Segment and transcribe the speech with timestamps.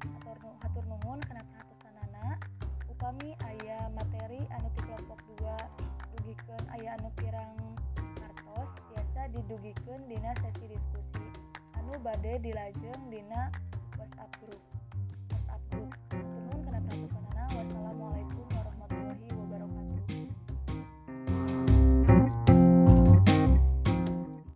[0.00, 2.40] atau hatur nuhun kenapa hatus sanana
[2.88, 7.56] upami ayah materi anu di kelompok 2 dugikan ayah anu pirang
[8.16, 11.26] kartos biasa didugikan dina sesi diskusi.
[11.76, 13.52] Anu badai dilajeng dina